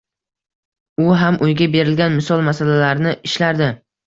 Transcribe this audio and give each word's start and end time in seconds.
U 1.03 1.17
ham 1.23 1.37
uyga 1.49 1.67
berilgan 1.75 2.17
misol-masalalarni 2.21 3.15
ishlardi. 3.31 3.71